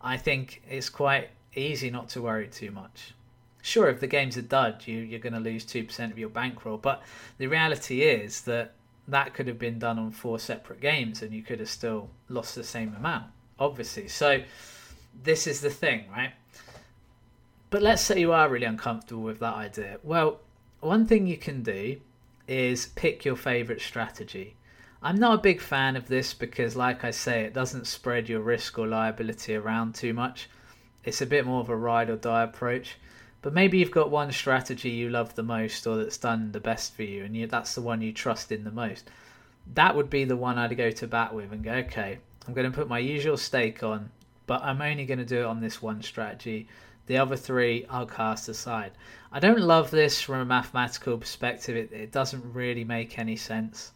I 0.00 0.16
think 0.16 0.62
it's 0.68 0.88
quite 0.88 1.30
easy 1.54 1.90
not 1.90 2.08
to 2.10 2.22
worry 2.22 2.46
too 2.46 2.70
much. 2.70 3.14
Sure, 3.60 3.88
if 3.88 4.00
the 4.00 4.06
game's 4.06 4.36
a 4.36 4.42
dud, 4.42 4.86
you, 4.86 4.98
you're 4.98 5.18
going 5.18 5.32
to 5.32 5.40
lose 5.40 5.64
2% 5.66 6.10
of 6.10 6.18
your 6.18 6.28
bankroll, 6.28 6.78
but 6.78 7.02
the 7.38 7.48
reality 7.48 8.02
is 8.02 8.42
that 8.42 8.72
that 9.08 9.34
could 9.34 9.48
have 9.48 9.58
been 9.58 9.78
done 9.78 9.98
on 9.98 10.10
four 10.12 10.38
separate 10.38 10.80
games 10.80 11.22
and 11.22 11.32
you 11.32 11.42
could 11.42 11.58
have 11.58 11.68
still 11.68 12.08
lost 12.28 12.54
the 12.54 12.62
same 12.62 12.94
amount, 12.94 13.26
obviously. 13.58 14.06
So, 14.06 14.42
this 15.24 15.46
is 15.46 15.60
the 15.60 15.70
thing, 15.70 16.04
right? 16.10 16.32
But 17.70 17.82
let's 17.82 18.02
say 18.02 18.20
you 18.20 18.32
are 18.32 18.48
really 18.48 18.66
uncomfortable 18.66 19.22
with 19.22 19.40
that 19.40 19.54
idea. 19.54 19.98
Well, 20.02 20.40
one 20.80 21.06
thing 21.06 21.26
you 21.26 21.36
can 21.36 21.62
do 21.62 21.96
is 22.48 22.86
pick 22.86 23.24
your 23.24 23.36
favorite 23.36 23.80
strategy. 23.80 24.56
I'm 25.00 25.16
not 25.16 25.38
a 25.38 25.42
big 25.42 25.60
fan 25.60 25.94
of 25.94 26.08
this 26.08 26.34
because, 26.34 26.74
like 26.74 27.04
I 27.04 27.12
say, 27.12 27.42
it 27.42 27.54
doesn't 27.54 27.86
spread 27.86 28.28
your 28.28 28.40
risk 28.40 28.78
or 28.78 28.86
liability 28.88 29.54
around 29.54 29.94
too 29.94 30.12
much. 30.12 30.48
It's 31.04 31.22
a 31.22 31.26
bit 31.26 31.46
more 31.46 31.60
of 31.60 31.68
a 31.68 31.76
ride 31.76 32.10
or 32.10 32.16
die 32.16 32.42
approach. 32.42 32.96
But 33.40 33.54
maybe 33.54 33.78
you've 33.78 33.92
got 33.92 34.10
one 34.10 34.32
strategy 34.32 34.90
you 34.90 35.10
love 35.10 35.36
the 35.36 35.44
most 35.44 35.86
or 35.86 35.96
that's 35.96 36.16
done 36.16 36.50
the 36.50 36.58
best 36.58 36.96
for 36.96 37.04
you, 37.04 37.24
and 37.24 37.36
you, 37.36 37.46
that's 37.46 37.74
the 37.76 37.82
one 37.82 38.02
you 38.02 38.12
trust 38.12 38.50
in 38.50 38.64
the 38.64 38.72
most. 38.72 39.08
That 39.74 39.94
would 39.94 40.10
be 40.10 40.24
the 40.24 40.36
one 40.36 40.58
I'd 40.58 40.76
go 40.76 40.90
to 40.90 41.06
bat 41.06 41.32
with 41.32 41.52
and 41.52 41.62
go, 41.62 41.72
okay, 41.72 42.18
I'm 42.46 42.54
going 42.54 42.70
to 42.70 42.76
put 42.76 42.88
my 42.88 42.98
usual 42.98 43.36
stake 43.36 43.84
on, 43.84 44.10
but 44.46 44.62
I'm 44.62 44.82
only 44.82 45.04
going 45.04 45.18
to 45.18 45.24
do 45.24 45.40
it 45.40 45.44
on 45.44 45.60
this 45.60 45.80
one 45.80 46.02
strategy. 46.02 46.66
The 47.08 47.18
other 47.18 47.36
three 47.36 47.84
I'll 47.90 48.06
cast 48.06 48.48
aside. 48.48 48.92
I 49.32 49.40
don't 49.40 49.60
love 49.60 49.90
this 49.90 50.22
from 50.22 50.36
a 50.40 50.44
mathematical 50.44 51.18
perspective. 51.18 51.76
It, 51.76 51.92
it 51.92 52.12
doesn't 52.12 52.54
really 52.54 52.84
make 52.84 53.18
any 53.18 53.36
sense. 53.36 53.92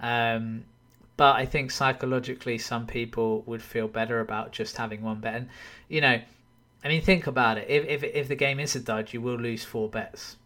Um, 0.00 0.64
But 1.16 1.34
I 1.34 1.46
think 1.46 1.72
psychologically, 1.72 2.58
some 2.58 2.86
people 2.86 3.42
would 3.46 3.62
feel 3.62 3.88
better 3.88 4.20
about 4.20 4.52
just 4.52 4.76
having 4.76 5.02
one 5.02 5.20
bet. 5.20 5.34
And 5.34 5.48
you 5.88 6.00
know, 6.00 6.20
I 6.84 6.88
mean, 6.88 7.02
think 7.02 7.26
about 7.26 7.58
it. 7.58 7.66
If 7.68 7.84
if 7.86 8.04
if 8.04 8.28
the 8.28 8.36
game 8.36 8.60
is 8.60 8.76
a 8.76 8.80
dud, 8.80 9.12
you 9.12 9.20
will 9.20 9.40
lose 9.40 9.64
four 9.64 9.88
bets. 9.88 10.36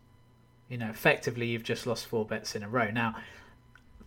You 0.71 0.79
know, 0.79 0.89
effectively, 0.89 1.47
you've 1.49 1.69
just 1.69 1.87
lost 1.87 2.07
four 2.07 2.25
bets 2.25 2.55
in 2.57 2.63
a 2.63 2.69
row. 2.69 2.91
Now, 2.91 3.17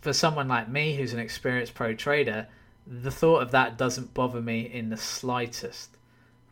for 0.01 0.13
someone 0.13 0.47
like 0.47 0.67
me, 0.67 0.95
who's 0.95 1.13
an 1.13 1.19
experienced 1.19 1.75
pro 1.75 1.93
trader, 1.93 2.47
the 2.87 3.11
thought 3.11 3.43
of 3.43 3.51
that 3.51 3.77
doesn't 3.77 4.15
bother 4.15 4.41
me 4.41 4.61
in 4.61 4.89
the 4.89 4.97
slightest, 4.97 5.89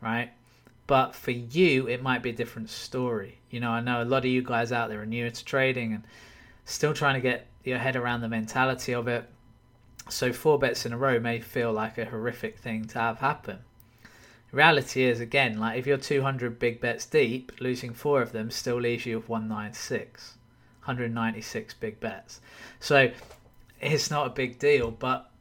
right? 0.01 0.29
But 0.85 1.15
for 1.15 1.31
you, 1.31 1.87
it 1.87 2.01
might 2.01 2.21
be 2.21 2.31
a 2.31 2.33
different 2.33 2.69
story. 2.69 3.39
You 3.49 3.59
know, 3.59 3.71
I 3.71 3.79
know 3.79 4.01
a 4.01 4.05
lot 4.05 4.25
of 4.25 4.31
you 4.31 4.41
guys 4.41 4.71
out 4.71 4.89
there 4.89 5.01
are 5.01 5.05
newer 5.05 5.29
to 5.29 5.45
trading 5.45 5.93
and 5.93 6.03
still 6.65 6.93
trying 6.93 7.15
to 7.15 7.21
get 7.21 7.47
your 7.63 7.77
head 7.77 7.95
around 7.95 8.21
the 8.21 8.27
mentality 8.27 8.93
of 8.93 9.07
it. 9.07 9.29
So 10.09 10.33
four 10.33 10.59
bets 10.59 10.85
in 10.85 10.91
a 10.91 10.97
row 10.97 11.19
may 11.19 11.39
feel 11.39 11.71
like 11.71 11.97
a 11.97 12.05
horrific 12.05 12.57
thing 12.57 12.85
to 12.87 12.99
have 12.99 13.19
happen. 13.19 13.59
Reality 14.51 15.03
is, 15.05 15.19
again, 15.19 15.59
like 15.59 15.79
if 15.79 15.87
you're 15.87 15.97
200 15.97 16.59
big 16.59 16.79
bets 16.79 17.05
deep, 17.05 17.53
losing 17.59 17.93
four 17.93 18.21
of 18.21 18.33
them 18.33 18.51
still 18.51 18.79
leaves 18.79 19.05
you 19.05 19.17
with 19.17 19.29
196, 19.29 20.37
196 20.81 21.73
big 21.75 21.99
bets. 21.99 22.39
So 22.79 23.11
it's 23.81 24.11
not 24.11 24.27
a 24.27 24.29
big 24.29 24.59
deal, 24.59 24.91
but 24.91 25.31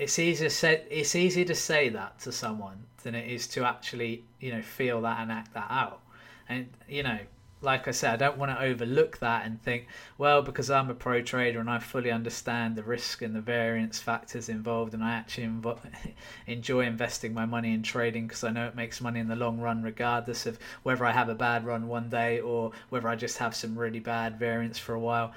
it's 0.00 0.18
easier 0.18 0.48
say, 0.48 0.82
it's 0.90 1.14
easier 1.14 1.44
to 1.44 1.54
say 1.54 1.90
that 1.90 2.18
to 2.20 2.32
someone 2.32 2.84
than 3.02 3.14
it 3.14 3.30
is 3.30 3.46
to 3.46 3.64
actually 3.64 4.24
you 4.40 4.50
know 4.50 4.62
feel 4.62 5.02
that 5.02 5.20
and 5.20 5.30
act 5.30 5.52
that 5.52 5.66
out. 5.70 6.00
And 6.48 6.68
you 6.88 7.02
know, 7.02 7.18
like 7.60 7.86
I 7.86 7.90
said, 7.90 8.14
I 8.14 8.16
don't 8.16 8.38
want 8.38 8.50
to 8.50 8.64
overlook 8.64 9.18
that 9.18 9.44
and 9.44 9.62
think, 9.62 9.88
well, 10.16 10.40
because 10.40 10.70
I'm 10.70 10.88
a 10.88 10.94
pro 10.94 11.20
trader 11.20 11.60
and 11.60 11.68
I 11.68 11.80
fully 11.80 12.10
understand 12.10 12.76
the 12.76 12.82
risk 12.82 13.20
and 13.20 13.36
the 13.36 13.42
variance 13.42 14.00
factors 14.00 14.48
involved, 14.48 14.94
and 14.94 15.04
I 15.04 15.12
actually 15.12 15.48
invo- 15.48 15.78
enjoy 16.46 16.86
investing 16.86 17.34
my 17.34 17.44
money 17.44 17.74
in 17.74 17.82
trading 17.82 18.26
because 18.26 18.42
I 18.42 18.52
know 18.52 18.66
it 18.68 18.74
makes 18.74 19.02
money 19.02 19.20
in 19.20 19.28
the 19.28 19.36
long 19.36 19.60
run, 19.60 19.82
regardless 19.82 20.46
of 20.46 20.58
whether 20.82 21.04
I 21.04 21.12
have 21.12 21.28
a 21.28 21.34
bad 21.34 21.66
run 21.66 21.88
one 21.88 22.08
day 22.08 22.40
or 22.40 22.72
whether 22.88 23.06
I 23.06 23.16
just 23.16 23.36
have 23.36 23.54
some 23.54 23.78
really 23.78 24.00
bad 24.00 24.38
variance 24.38 24.78
for 24.78 24.94
a 24.94 25.00
while. 25.00 25.34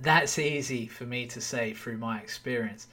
That's 0.00 0.38
easy 0.38 0.86
for 0.86 1.04
me 1.04 1.26
to 1.26 1.40
say 1.40 1.74
through 1.74 1.98
my 1.98 2.20
experience, 2.20 2.86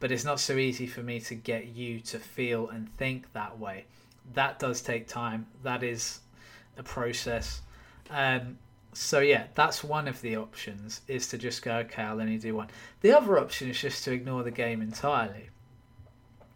but 0.00 0.10
it's 0.10 0.24
not 0.24 0.40
so 0.40 0.56
easy 0.56 0.86
for 0.86 1.02
me 1.02 1.20
to 1.20 1.34
get 1.34 1.68
you 1.68 2.00
to 2.00 2.18
feel 2.18 2.68
and 2.68 2.92
think 2.96 3.32
that 3.32 3.58
way. 3.58 3.84
That 4.34 4.58
does 4.58 4.82
take 4.82 5.06
time. 5.06 5.46
That 5.62 5.82
is 5.82 6.20
a 6.76 6.82
process 6.82 7.62
um, 8.10 8.58
so 8.92 9.20
yeah, 9.20 9.44
that's 9.54 9.84
one 9.84 10.08
of 10.08 10.20
the 10.20 10.36
options 10.36 11.00
is 11.06 11.28
to 11.28 11.38
just 11.38 11.62
go, 11.62 11.76
okay, 11.78 12.02
I'll 12.02 12.20
only 12.20 12.38
do 12.38 12.56
one. 12.56 12.68
The 13.02 13.12
other 13.12 13.38
option 13.38 13.70
is 13.70 13.80
just 13.80 14.04
to 14.04 14.12
ignore 14.12 14.42
the 14.42 14.50
game 14.50 14.82
entirely. 14.82 15.50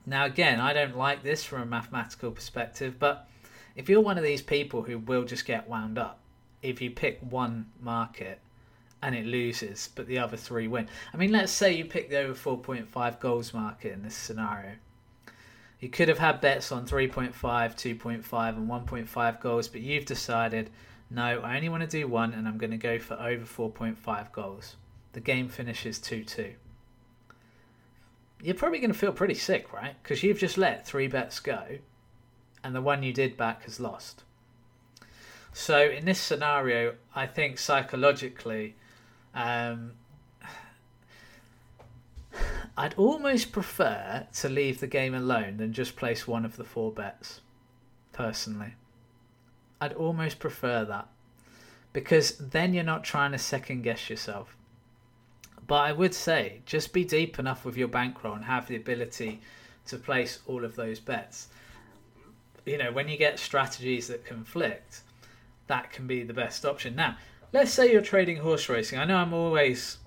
Now 0.05 0.25
again, 0.25 0.61
I 0.61 0.73
don't 0.73 0.97
like 0.97 1.23
this 1.23 1.45
from 1.45 1.63
a 1.63 1.67
mathematical 1.67 2.33
perspective, 2.33 2.99
but 2.99 3.29
if 3.77 3.89
you're 3.89 4.01
one 4.01 4.19
of 4.19 4.25
these 4.25 4.43
people 4.43 4.83
who 4.83 4.99
will 4.99 5.25
just 5.25 5.47
get 5.47 5.69
wound 5.69 5.99
up 5.99 6.19
if 6.63 6.81
you 6.81 6.91
pick 6.91 7.21
one 7.21 7.67
market 7.81 8.41
and 9.05 9.15
it 9.15 9.27
loses, 9.27 9.91
but 9.95 10.07
the 10.07 10.19
other 10.19 10.37
three 10.37 10.67
win. 10.67 10.89
I 11.13 11.19
mean, 11.19 11.31
let's 11.31 11.53
say 11.53 11.75
you 11.75 11.85
pick 11.85 12.09
the 12.09 12.21
over 12.21 12.35
4.5 12.35 13.21
goals 13.21 13.53
market 13.53 13.93
in 13.93 14.03
this 14.03 14.17
scenario. 14.17 14.73
You 15.79 15.91
could 15.91 16.09
have 16.09 16.19
had 16.19 16.41
bets 16.41 16.73
on 16.73 16.87
3.5, 16.87 17.35
2.5, 17.35 18.57
and 18.57 18.71
1.5 18.71 19.41
goals, 19.41 19.69
but 19.69 19.83
you've 19.83 20.07
decided 20.07 20.71
no, 21.11 21.41
I 21.41 21.57
only 21.57 21.69
want 21.69 21.83
to 21.83 21.87
do 21.87 22.09
one 22.09 22.33
and 22.33 22.49
I'm 22.49 22.57
going 22.57 22.71
to 22.71 22.79
go 22.79 22.99
for 22.99 23.15
over 23.15 23.45
4.5 23.45 24.33
goals. 24.33 24.77
The 25.13 25.21
game 25.21 25.51
finishes 25.51 25.99
2 25.99 26.25
2. 26.25 26.55
You're 28.43 28.55
probably 28.55 28.79
going 28.79 28.93
to 28.93 28.99
feel 28.99 29.13
pretty 29.13 29.35
sick, 29.35 29.71
right? 29.71 29.95
Because 30.03 30.23
you've 30.23 30.39
just 30.39 30.57
let 30.57 30.87
three 30.87 31.09
bets 31.09 31.41
go 31.41 31.79
and 32.65 32.75
the 32.75 32.81
one 32.81 33.03
you 33.03 33.13
did 33.13 33.37
back 33.37 33.65
has 33.65 33.79
lost. 33.79 34.25
So 35.53 35.83
in 35.83 36.07
this 36.07 36.19
scenario, 36.19 36.95
I 37.15 37.27
think 37.27 37.59
psychologically, 37.59 38.77
um, 39.35 39.93
I'd 42.77 42.95
almost 42.95 43.53
prefer 43.53 44.27
to 44.35 44.49
leave 44.49 44.81
the 44.81 44.87
game 44.87 45.15
alone 45.15 45.59
than 45.59 45.73
just 45.73 45.97
place 45.97 46.27
one 46.27 46.45
of 46.45 46.57
the 46.57 46.65
four 46.65 46.93
bets, 46.93 47.41
personally. 48.13 48.75
I'd 49.81 49.93
almost 49.93 50.39
prefer 50.39 50.85
that 50.85 51.09
because 51.93 52.37
then 52.39 52.75
you're 52.75 52.85
not 52.85 53.05
trying 53.05 53.33
to 53.33 53.39
second 53.39 53.83
guess 53.83 54.11
yourself. 54.11 54.57
But 55.67 55.77
I 55.77 55.93
would 55.93 56.13
say 56.13 56.61
just 56.67 56.93
be 56.93 57.05
deep 57.05 57.39
enough 57.39 57.65
with 57.65 57.77
your 57.77 57.89
bankroll 57.89 58.35
and 58.35 58.45
have 58.45 58.67
the 58.67 58.77
ability 58.77 59.41
to 59.87 59.97
place 59.97 60.41
all 60.47 60.65
of 60.65 60.77
those 60.77 61.01
bets. 61.01 61.49
You 62.67 62.79
know, 62.79 62.93
when 62.93 63.09
you 63.09 63.17
get 63.17 63.39
strategies 63.39 64.09
that 64.09 64.27
conflict, 64.27 65.01
that 65.67 65.91
can 65.91 66.07
be 66.07 66.23
the 66.23 66.35
best 66.35 66.67
option. 66.67 66.97
Now, 66.97 67.17
let's 67.55 67.71
say 67.71 67.91
you're 67.91 68.03
trading 68.03 68.37
horse 68.37 68.69
racing. 68.69 68.99
I 68.99 69.07
know 69.07 69.17
I'm 69.17 69.33
always, 69.33 69.99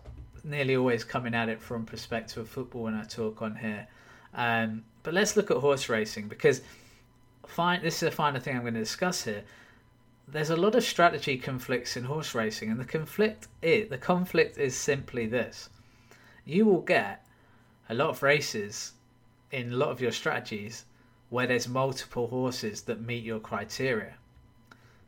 nearly 0.44 0.76
always 0.76 1.04
coming 1.04 1.34
at 1.34 1.50
it 1.50 1.62
from 1.62 1.86
perspective 1.86 2.38
of 2.38 2.50
football 2.50 2.84
when 2.84 2.94
I 2.94 3.04
talk 3.04 3.42
on 3.42 3.56
here. 3.56 3.88
Um, 4.36 4.84
but 5.02 5.16
let's 5.16 5.36
look 5.36 5.50
at 5.50 5.58
horse 5.58 5.90
racing 5.90 6.28
because 6.28 6.62
fine, 7.48 7.82
this 7.82 8.04
is 8.04 8.10
a 8.10 8.12
final 8.12 8.40
thing 8.40 8.56
I'm 8.56 8.62
going 8.62 8.76
to 8.76 8.80
discuss 8.80 9.24
here 9.24 9.44
there's 10.30 10.50
a 10.50 10.58
lot 10.58 10.76
of 10.76 10.84
strategy 10.84 11.38
conflicts 11.38 11.96
in 11.96 12.04
horse 12.04 12.36
racing, 12.36 12.70
and 12.70 12.80
the 12.80 12.86
conflict 12.86 13.48
is 13.62 13.90
the 13.90 13.98
conflict 13.98 14.58
is 14.58 14.76
simply 14.76 15.26
this: 15.26 15.70
you 16.44 16.66
will 16.66 16.82
get 16.82 17.26
a 17.88 17.94
lot 17.94 18.10
of 18.10 18.22
races 18.22 18.92
in 19.52 19.72
a 19.72 19.76
lot 19.78 19.90
of 19.90 20.02
your 20.02 20.12
strategies 20.12 20.84
where 21.30 21.48
there's 21.48 21.70
multiple 21.70 22.28
horses 22.28 22.82
that 22.82 23.00
meet 23.00 23.24
your 23.24 23.40
criteria. 23.40 24.16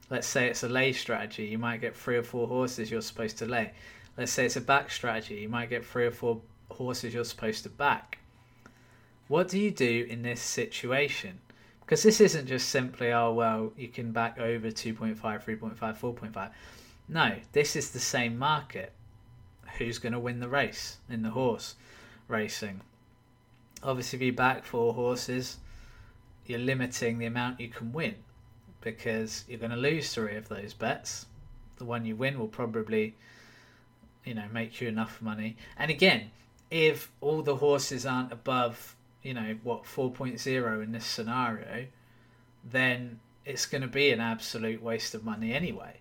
Let's 0.10 0.28
say 0.28 0.48
it's 0.48 0.64
a 0.64 0.70
lay 0.70 0.94
strategy, 0.94 1.46
you 1.46 1.60
might 1.60 1.82
get 1.82 1.96
three 1.96 2.18
or 2.18 2.24
four 2.24 2.48
horses 2.48 2.90
you're 2.90 3.02
supposed 3.02 3.38
to 3.40 3.46
lay. 3.46 3.72
Let's 4.18 4.32
say 4.32 4.46
it's 4.46 4.56
a 4.56 4.62
back 4.62 4.90
strategy, 4.90 5.36
you 5.36 5.50
might 5.50 5.70
get 5.70 5.86
three 5.86 6.06
or 6.06 6.12
four 6.12 6.42
horses 6.72 7.14
you're 7.14 7.24
supposed 7.24 7.64
to 7.64 7.70
back. 7.70 8.18
What 9.28 9.48
do 9.48 9.60
you 9.60 9.70
do 9.70 10.08
in 10.10 10.24
this 10.24 10.42
situation? 10.42 11.40
Because 11.82 12.02
this 12.02 12.20
isn't 12.20 12.48
just 12.48 12.70
simply, 12.70 13.12
oh, 13.12 13.34
well, 13.34 13.72
you 13.78 13.88
can 13.88 14.12
back 14.12 14.40
over 14.40 14.70
2.5, 14.70 15.16
3.5, 15.20 15.78
4.5. 15.78 16.50
No, 17.08 17.36
this 17.52 17.76
is 17.76 17.92
the 17.92 18.00
same 18.00 18.38
market. 18.38 18.94
Who's 19.78 20.00
going 20.00 20.14
to 20.14 20.20
win 20.20 20.40
the 20.40 20.50
race 20.50 20.98
in 21.10 21.22
the 21.22 21.30
horse 21.30 21.76
racing? 22.28 22.82
Obviously, 23.84 24.18
if 24.18 24.24
you 24.24 24.34
back 24.34 24.64
four 24.64 24.96
horses, 24.96 25.58
you're 26.46 26.60
limiting 26.60 27.20
the 27.20 27.28
amount 27.28 27.60
you 27.60 27.70
can 27.70 27.94
win 27.94 28.16
because 28.82 29.46
you're 29.48 29.60
going 29.60 29.72
to 29.72 29.78
lose 29.78 30.14
three 30.14 30.36
of 30.36 30.48
those 30.50 30.74
bets. 30.74 31.26
The 31.78 31.86
one 31.86 32.06
you 32.06 32.16
win 32.16 32.40
will 32.40 32.48
probably, 32.48 33.16
you 34.26 34.34
know, 34.34 34.46
make 34.52 34.82
you 34.82 34.88
enough 34.88 35.22
money. 35.22 35.58
And 35.78 35.90
again, 35.90 36.32
if 36.72 37.12
all 37.22 37.42
the 37.42 37.56
horses 37.56 38.06
aren't 38.06 38.32
above 38.32 38.96
you 39.24 39.34
know 39.34 39.56
what 39.64 39.84
4.0 39.84 40.84
in 40.84 40.92
this 40.92 41.06
scenario 41.06 41.86
then 42.64 43.20
it's 43.46 43.66
going 43.66 43.82
to 43.82 43.88
be 43.88 44.12
an 44.12 44.20
absolute 44.20 44.82
waste 44.82 45.16
of 45.16 45.24
money 45.24 45.54
anyway 45.54 46.00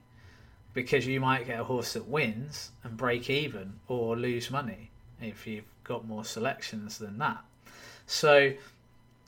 because 0.74 1.06
you 1.06 1.20
might 1.20 1.46
get 1.46 1.60
a 1.60 1.64
horse 1.64 1.94
that 1.94 2.06
wins 2.06 2.70
and 2.84 2.96
break 2.96 3.30
even 3.30 3.80
or 3.88 4.16
lose 4.16 4.50
money 4.50 4.90
if 5.20 5.46
you've 5.46 5.64
got 5.84 6.06
more 6.06 6.24
selections 6.24 6.98
than 6.98 7.18
that 7.18 7.42
so 8.06 8.52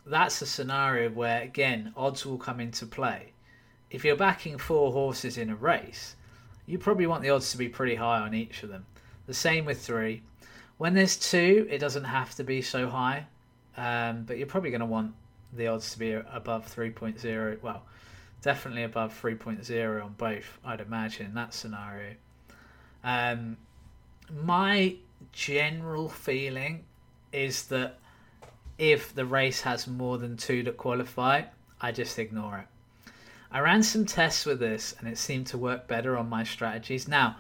that's 0.07 0.41
a 0.43 0.47
scenario 0.47 1.11
where 1.11 1.43
again 1.43 1.93
odds 1.97 2.25
will 2.25 2.39
come 2.39 2.61
into 2.61 2.87
play 2.87 3.33
if 3.91 4.05
you're 4.05 4.17
backing 4.17 4.59
four 4.59 4.93
horses 4.93 5.39
in 5.39 5.51
a 5.51 5.57
race 5.57 6.17
you 6.67 6.79
probably 6.79 7.07
want 7.07 7.23
the 7.23 7.31
odds 7.31 7.51
to 7.51 7.59
be 7.59 7.69
pretty 7.69 7.97
high 7.97 8.19
on 8.19 8.35
each 8.35 8.63
of 8.63 8.69
them 8.69 8.87
the 9.27 9.35
same 9.35 9.65
with 9.65 9.81
three 9.81 10.23
when 10.79 10.95
there's 10.95 11.17
two 11.17 11.67
it 11.71 11.79
doesn't 11.79 12.05
have 12.05 12.35
to 12.35 12.45
be 12.45 12.63
so 12.63 12.89
high 12.89 13.27
um, 13.77 14.25
but 14.25 14.37
you're 14.37 14.47
probably 14.47 14.71
going 14.71 14.81
to 14.81 14.87
want 14.87 15.15
the 15.53 15.69
odds 15.69 15.93
to 15.93 15.99
be 15.99 16.13
above 16.13 16.73
3.0. 16.73 17.63
Well, 17.63 17.83
definitely 18.43 18.85
above 18.85 19.19
3.0 19.21 20.05
on 20.05 20.15
both, 20.15 20.59
I'd 20.65 20.81
imagine, 20.81 21.27
in 21.27 21.35
that 21.35 21.55
scenario. 21.55 22.15
Um, 23.03 23.57
my 24.45 24.97
general 25.33 26.09
feeling 26.09 26.85
is 27.33 27.65
that 27.67 27.99
if 28.79 29.15
the 29.15 29.25
race 29.25 29.63
has 29.63 29.87
more 29.87 30.19
than 30.19 30.37
two 30.37 30.63
that 30.65 30.77
qualify, 30.77 31.43
I 31.81 31.93
just 31.93 32.19
ignore 32.19 32.59
it. 32.59 32.67
I 33.53 33.59
ran 33.61 33.83
some 33.83 34.07
tests 34.07 34.47
with 34.47 34.61
this 34.61 34.95
and 34.99 35.09
it 35.09 35.19
seemed 35.19 35.49
to 35.49 35.59
work 35.59 35.89
better 35.89 36.17
on 36.17 36.29
my 36.29 36.45
strategies. 36.45 37.09
Now, 37.09 37.37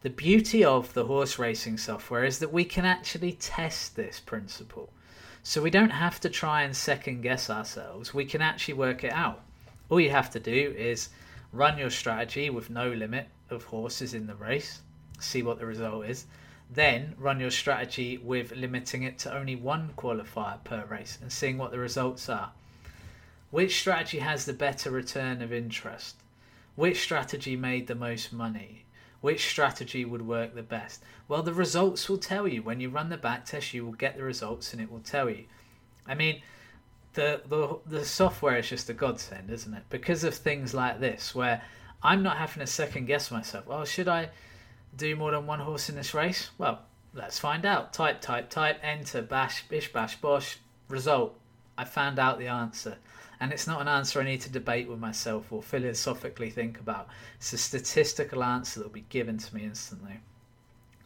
the 0.00 0.10
beauty 0.10 0.64
of 0.64 0.92
the 0.94 1.04
horse 1.04 1.38
racing 1.38 1.78
software 1.78 2.24
is 2.24 2.40
that 2.40 2.52
we 2.52 2.64
can 2.64 2.84
actually 2.84 3.32
test 3.34 3.94
this 3.94 4.18
principle. 4.18 4.92
So 5.44 5.62
we 5.62 5.70
don't 5.70 5.90
have 5.90 6.18
to 6.20 6.28
try 6.28 6.62
and 6.62 6.74
second 6.74 7.22
guess 7.22 7.48
ourselves. 7.48 8.12
We 8.12 8.24
can 8.24 8.42
actually 8.42 8.74
work 8.74 9.04
it 9.04 9.12
out. 9.12 9.42
All 9.88 10.00
you 10.00 10.10
have 10.10 10.30
to 10.30 10.40
do 10.40 10.74
is 10.76 11.10
run 11.52 11.78
your 11.78 11.90
strategy 11.90 12.50
with 12.50 12.68
no 12.68 12.90
limit 12.90 13.28
of 13.48 13.64
horses 13.64 14.14
in 14.14 14.26
the 14.26 14.34
race, 14.34 14.80
see 15.20 15.42
what 15.42 15.60
the 15.60 15.66
result 15.66 16.06
is. 16.06 16.26
Then 16.70 17.14
run 17.18 17.38
your 17.38 17.50
strategy 17.50 18.18
with 18.18 18.56
limiting 18.56 19.04
it 19.04 19.18
to 19.20 19.36
only 19.36 19.54
one 19.54 19.92
qualifier 19.96 20.64
per 20.64 20.84
race 20.86 21.18
and 21.20 21.30
seeing 21.30 21.58
what 21.58 21.70
the 21.70 21.78
results 21.78 22.28
are. 22.28 22.50
Which 23.52 23.78
strategy 23.78 24.20
has 24.20 24.46
the 24.46 24.54
better 24.54 24.90
return 24.90 25.42
of 25.42 25.52
interest? 25.52 26.16
Which 26.74 27.02
strategy 27.02 27.54
made 27.54 27.86
the 27.86 27.94
most 27.94 28.32
money? 28.32 28.86
Which 29.20 29.46
strategy 29.46 30.06
would 30.06 30.26
work 30.26 30.54
the 30.54 30.62
best? 30.62 31.02
Well, 31.28 31.42
the 31.42 31.52
results 31.52 32.08
will 32.08 32.16
tell 32.16 32.48
you. 32.48 32.62
When 32.62 32.80
you 32.80 32.88
run 32.88 33.10
the 33.10 33.18
back 33.18 33.44
test, 33.44 33.74
you 33.74 33.84
will 33.84 33.92
get 33.92 34.16
the 34.16 34.22
results 34.22 34.72
and 34.72 34.80
it 34.80 34.90
will 34.90 35.00
tell 35.00 35.28
you. 35.28 35.44
I 36.06 36.14
mean, 36.14 36.40
the, 37.12 37.42
the, 37.46 37.78
the 37.86 38.06
software 38.06 38.56
is 38.56 38.70
just 38.70 38.88
a 38.88 38.94
godsend, 38.94 39.50
isn't 39.50 39.74
it? 39.74 39.82
Because 39.90 40.24
of 40.24 40.34
things 40.34 40.72
like 40.72 40.98
this, 40.98 41.34
where 41.34 41.60
I'm 42.02 42.22
not 42.22 42.38
having 42.38 42.60
to 42.60 42.66
second 42.66 43.04
guess 43.04 43.30
myself. 43.30 43.66
Well, 43.66 43.84
should 43.84 44.08
I 44.08 44.30
do 44.96 45.14
more 45.14 45.32
than 45.32 45.46
one 45.46 45.60
horse 45.60 45.90
in 45.90 45.96
this 45.96 46.14
race? 46.14 46.48
Well, 46.56 46.80
let's 47.12 47.38
find 47.38 47.66
out. 47.66 47.92
Type, 47.92 48.22
type, 48.22 48.48
type, 48.48 48.78
enter, 48.82 49.20
bash, 49.20 49.68
bish, 49.68 49.92
bash, 49.92 50.16
bosh, 50.16 50.56
result. 50.88 51.38
I 51.76 51.84
found 51.84 52.18
out 52.18 52.38
the 52.38 52.48
answer. 52.48 52.96
And 53.42 53.50
it's 53.52 53.66
not 53.66 53.80
an 53.80 53.88
answer 53.88 54.20
I 54.20 54.24
need 54.24 54.40
to 54.42 54.52
debate 54.52 54.88
with 54.88 55.00
myself 55.00 55.50
or 55.50 55.64
philosophically 55.64 56.48
think 56.48 56.78
about. 56.78 57.08
It's 57.38 57.52
a 57.52 57.58
statistical 57.58 58.44
answer 58.44 58.78
that 58.78 58.86
will 58.86 58.92
be 58.92 59.04
given 59.08 59.36
to 59.38 59.54
me 59.56 59.64
instantly. 59.64 60.20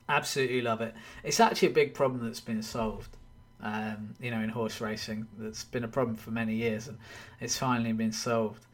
Absolutely 0.07 0.61
love 0.61 0.83
it. 0.83 0.95
It's 1.25 1.41
actually 1.41 1.69
a 1.69 1.73
big 1.73 1.95
problem 1.95 2.23
that's 2.23 2.41
been 2.41 2.63
solved. 2.63 3.17
Um, 3.63 4.15
you 4.21 4.31
know, 4.31 4.41
in 4.41 4.51
horse 4.51 4.83
racing, 4.83 5.27
that's 5.39 5.65
been 5.65 5.85
a 5.85 5.89
problem 5.89 6.15
for 6.15 6.31
many 6.31 6.55
years, 6.55 6.89
and 6.89 6.99
it's 7.41 7.57
finally 7.57 7.95
been 7.95 8.13
solved. 8.13 8.67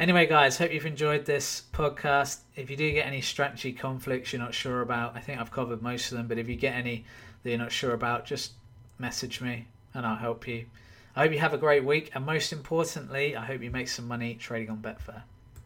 Anyway, 0.00 0.26
guys, 0.26 0.58
hope 0.58 0.72
you've 0.72 0.84
enjoyed 0.84 1.26
this 1.26 1.62
podcast. 1.72 2.40
If 2.56 2.70
you 2.70 2.76
do 2.76 2.90
get 2.90 3.06
any 3.06 3.20
strategy 3.20 3.72
conflicts 3.72 4.32
you're 4.32 4.42
not 4.42 4.52
sure 4.52 4.80
about, 4.80 5.14
I 5.14 5.20
think 5.20 5.40
I've 5.40 5.52
covered 5.52 5.80
most 5.80 6.10
of 6.10 6.18
them, 6.18 6.26
but 6.26 6.38
if 6.38 6.48
you 6.48 6.56
get 6.56 6.74
any 6.74 7.04
that 7.44 7.50
you're 7.50 7.58
not 7.60 7.70
sure 7.70 7.92
about, 7.92 8.26
just 8.26 8.54
message 8.98 9.40
me 9.40 9.68
and 9.94 10.04
I'll 10.04 10.16
help 10.16 10.48
you. 10.48 10.66
I 11.16 11.22
hope 11.22 11.32
you 11.32 11.38
have 11.38 11.54
a 11.54 11.58
great 11.58 11.82
week, 11.82 12.10
and 12.14 12.26
most 12.26 12.52
importantly, 12.52 13.34
I 13.34 13.46
hope 13.46 13.62
you 13.62 13.70
make 13.70 13.88
some 13.88 14.06
money 14.06 14.34
trading 14.34 14.68
on 14.68 14.82
Betfair. 14.82 15.22